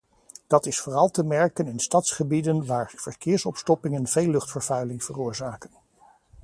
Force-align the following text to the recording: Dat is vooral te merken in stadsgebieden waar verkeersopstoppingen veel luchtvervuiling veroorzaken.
Dat 0.47 0.65
is 0.65 0.79
vooral 0.79 1.09
te 1.11 1.23
merken 1.23 1.67
in 1.67 1.79
stadsgebieden 1.79 2.65
waar 2.65 2.93
verkeersopstoppingen 2.95 4.07
veel 4.07 4.29
luchtvervuiling 4.29 5.03
veroorzaken. 5.03 5.71